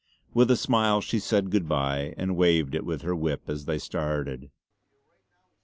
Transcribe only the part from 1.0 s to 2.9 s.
said good bye and waved it